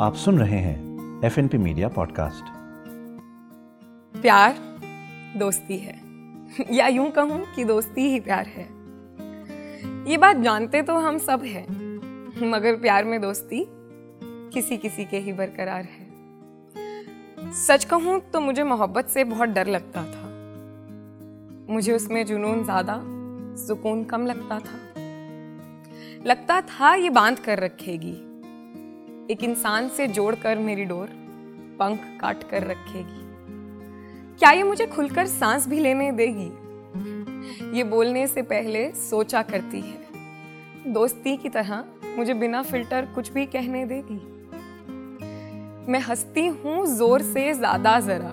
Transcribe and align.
आप 0.00 0.14
सुन 0.14 0.38
रहे 0.38 0.58
हैं 0.58 1.20
F 1.24 1.38
N 1.40 1.48
P 1.48 1.58
media 1.58 1.88
podcast 1.88 2.44
प्यार 4.22 4.56
दोस्ती 5.36 5.78
है। 5.78 5.94
या 6.72 6.88
यूँ 6.88 7.10
कहूँ 7.10 7.40
कि 7.54 7.64
दोस्ती 7.64 8.00
ही 8.00 8.20
प्यार 8.20 8.46
है। 8.46 8.64
ये 10.10 10.16
बात 10.16 10.36
जानते 10.36 10.82
तो 10.82 10.98
हम 10.98 11.18
सब 11.18 11.42
हैं, 11.44 11.66
मगर 12.50 12.76
प्यार 12.76 13.04
में 13.04 13.20
दोस्ती 13.20 13.66
किसी 14.52 14.76
किसी 14.76 15.04
के 15.04 15.18
ही 15.18 15.32
बरकरार 15.32 15.84
है। 15.84 17.52
सच 17.52 17.84
कहूँ 17.84 18.20
तो 18.20 18.40
मुझे 18.40 18.62
मोहब्बत 18.62 19.08
से 19.08 19.24
बहुत 19.24 19.48
डर 19.48 19.66
लगता 19.66 20.04
था। 20.04 20.28
मुझे 21.74 21.92
उसमें 21.92 22.26
जुनून 22.26 22.64
ज़्यादा, 22.64 23.00
सुकून 23.66 24.04
कम 24.04 24.26
लगता 24.26 24.58
था। 24.58 24.78
लगता 26.26 26.60
था 26.60 26.94
ये 26.94 27.10
बाँध 27.10 27.38
कर 27.38 27.58
रखेगी। 27.58 28.25
एक 29.30 29.44
इंसान 29.44 29.88
से 29.88 30.06
जोड़कर 30.08 30.58
मेरी 30.58 30.84
डोर 30.84 31.08
पंख 31.78 32.00
काट 32.20 32.42
कर 32.50 32.62
रखेगी। 32.62 33.24
क्या 34.38 34.50
ये 34.50 34.62
मुझे 34.62 34.86
खुलकर 34.86 35.26
सांस 35.26 35.66
भी 35.68 35.80
लेने 35.80 36.12
देगी? 36.12 36.50
ये 37.78 37.84
बोलने 37.84 38.26
से 38.26 38.42
पहले 38.42 38.90
सोचा 38.92 39.42
करती 39.42 39.80
है। 39.80 40.92
दोस्ती 40.92 41.36
की 41.36 41.48
तरह 41.48 41.84
मुझे 42.16 42.34
बिना 42.34 42.62
फ़िल्टर 42.62 43.06
कुछ 43.06 43.32
भी 43.32 43.46
कहने 43.46 43.84
देगी। 43.84 44.20
मैं 45.92 46.00
हंसती 46.00 46.46
हूँ 46.46 46.86
ज़ोर 46.86 47.22
से 47.22 47.54
ज़्यादा 47.54 48.00
जरा। 48.00 48.32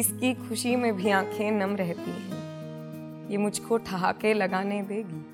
इसकी 0.00 0.34
खुशी 0.34 0.76
में 0.76 0.96
भी 0.96 1.10
आँखें 1.10 1.50
नम 1.50 1.76
रहती 1.76 2.10
हैं। 2.10 3.30
ये 3.30 3.36
मुझको 3.36 3.78
ठहाके 3.78 4.34
लगाने 4.34 4.82
देगी। 4.82 5.24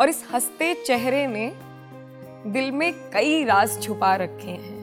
और 0.00 0.08
इस 0.08 0.28
हँसते 0.32 0.74
चेहरे 0.86 1.26
में 1.26 1.69
दिल 2.46 2.70
में 2.72 2.92
कई 3.10 3.44
राज 3.44 3.82
छुपा 3.82 4.14
रखे 4.16 4.50
हैं। 4.50 4.78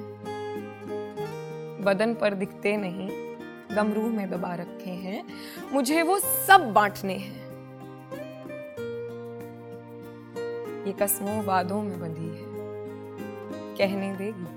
बदन 1.83 2.13
पर 2.13 2.33
दिखते 2.33 2.77
नहीं 2.77 3.09
गमरू 3.75 4.01
में 4.01 4.29
दबा 4.29 4.53
रखे 4.55 4.89
हैं। 4.89 5.23
मुझे 5.73 6.01
वो 6.01 6.19
सब 6.19 6.73
बांटने 6.73 7.13
हैं। 7.13 7.45
ये 10.85 10.93
कस्मों 10.93 11.43
वादों 11.43 11.81
में 11.83 11.99
बंधी 11.99 12.27
है। 12.27 12.45
कहने 13.77 14.15
देगी। 14.15 14.47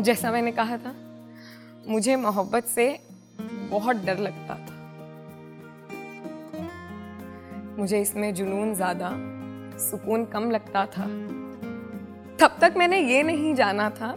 जैसा 0.00 0.32
मैंने 0.32 0.52
कहा 0.52 0.76
था, 0.76 0.94
मुझे 1.88 2.16
मोहब्बत 2.16 2.64
से 2.64 3.00
बहुत 3.70 3.96
डर 3.96 4.18
लगता 4.18 4.54
था। 4.54 4.74
मुझे 7.78 8.00
इसमें 8.00 8.34
जुनून 8.34 8.74
ज़्यादा 8.74 9.10
सुकून 9.80 10.24
कम 10.24 10.50
लगता 10.50 10.84
था। 10.86 11.06
तब 12.38 12.56
तक 12.60 12.74
मैंने 12.76 12.98
ये 13.00 13.22
नहीं 13.22 13.54
जाना 13.54 13.88
था 13.90 14.14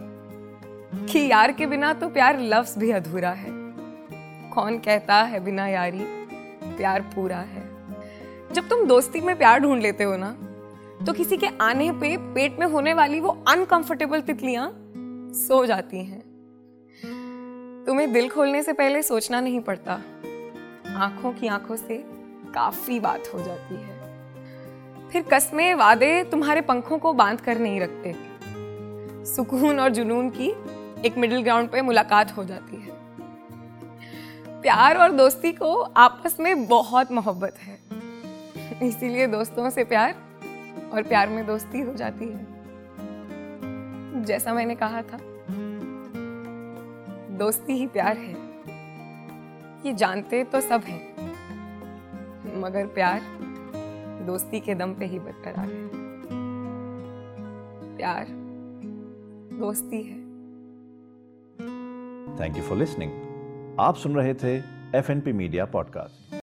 कि 1.04 1.26
यार 1.30 1.52
के 1.52 1.66
बिना 1.66 1.92
तो 1.92 2.08
प्यार 2.08 2.40
लफ्ज 2.40 2.78
भी 2.78 2.90
अधूरा 2.90 3.30
है। 3.30 3.50
कौन 4.50 4.78
कहता 4.78 5.22
है 5.22 5.40
बिना 5.40 5.66
यारी, 5.68 6.04
प्यार 6.66 7.00
पूरा 7.14 7.38
है। 7.38 7.62
जब 8.52 8.68
तुम 8.68 8.86
दोस्ती 8.86 9.20
में 9.20 9.36
प्यार 9.38 9.60
ढूंढ 9.60 9.82
लेते 9.82 10.04
हो 10.04 10.16
ना 10.16 10.36
तो 11.06 11.12
किसी 11.12 11.36
के 11.36 11.46
आने 11.60 11.90
पे 11.92 12.16
पेट 12.34 12.58
में 12.58 12.66
होने 12.66 12.94
वाली 12.94 13.20
वो 13.20 13.28
अनकंफर्टेबल 13.48 14.20
तितलियाँ 14.20 14.70
सो 15.36 15.64
जाती 15.66 16.04
हैं। 16.04 16.22
तुम्हें 17.86 18.12
दिल 18.12 18.28
खोलने 18.28 18.62
से 18.62 18.72
पहले 18.72 19.02
सोचना 19.02 19.40
नहीं 19.40 19.60
पड़ता। 19.60 19.92
आँखों 20.96 21.32
की 21.32 21.46
आँखों 21.48 21.76
से 21.76 21.96
काफ़ी 22.54 23.00
बात 23.00 23.30
हो 23.34 23.42
जाती 23.42 23.74
है। 23.74 23.93
फिर 25.14 25.22
कस्मे 25.22 25.74
वादे 25.74 26.24
तुम्हारे 26.24 26.60
पंखों 26.60 26.98
को 26.98 27.12
बाँध 27.12 27.40
कर 27.40 27.58
नहीं 27.58 27.80
रखते। 27.80 28.14
सुकून 29.24 29.80
और 29.80 29.88
जुनून 29.88 30.30
की 30.30 30.48
एक 31.06 31.18
मिडिल 31.18 31.42
ग्राउंड 31.42 31.68
पे 31.68 31.82
मुलाकात 31.82 32.36
हो 32.36 32.44
जाती 32.44 32.76
है। 32.76 32.90
प्यार 34.62 34.96
और 34.96 35.12
दोस्ती 35.12 35.52
को 35.52 35.74
आपस 35.80 36.36
में 36.40 36.66
बहुत 36.66 37.12
मोहब्बत 37.12 37.58
है। 37.58 37.78
इसीलिए 38.88 39.26
दोस्तों 39.26 39.70
से 39.70 39.84
प्यार 39.84 40.14
और 40.92 41.02
प्यार 41.02 41.28
में 41.28 41.46
दोस्ती 41.46 41.80
हो 41.80 41.94
जाती 41.94 42.24
है। 42.24 42.46
जैसा 44.24 44.54
मैंने 44.54 44.74
कहा 44.74 45.02
था, 45.02 45.18
दोस्ती 47.38 47.72
ही 47.72 47.86
प्यार 47.86 48.16
है। 48.16 48.34
ये 49.86 49.92
जानते 49.92 50.44
तो 50.44 50.60
सब 50.60 50.82
हैं, 50.84 51.02
मगर 52.60 52.86
प्यार 52.86 53.43
दोस्ती 54.22 54.60
के 54.60 54.74
दम 54.74 54.94
पे 54.94 55.04
ही 55.04 55.18
बरकरार 55.18 55.66
है 55.66 55.88
प्यार, 57.96 58.26
दोस्ती 59.58 60.02
है। 60.02 60.22
थैंक 62.38 62.56
यू 62.56 62.62
फॉर 62.62 62.78
लिसनिंग 62.78 63.76
आप 63.80 63.94
सुन 63.94 64.14
रहे 64.14 64.34
थे 64.34 64.56
F 64.98 65.12
N 65.12 65.20
P 65.20 65.32
media 65.32 65.64
podcast 65.64 66.33